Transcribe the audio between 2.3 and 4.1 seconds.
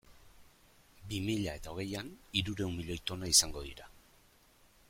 hirurehun milioi tona izango dira.